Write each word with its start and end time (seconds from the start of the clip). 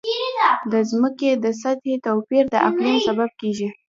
د 0.71 0.73
ځمکې 0.91 1.29
د 1.43 1.45
سطحې 1.61 1.95
توپیر 2.05 2.43
د 2.53 2.55
اقلیم 2.67 2.97
سبب 3.07 3.29
کېږي. 3.39 3.67